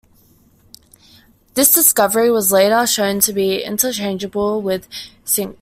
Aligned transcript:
This 1.53 1.71
discovery 1.71 2.31
was 2.31 2.51
later 2.51 2.87
shown 2.87 3.19
to 3.19 3.31
be 3.31 3.61
interchangeable 3.63 4.59
with 4.59 4.87
"sinc". 5.23 5.49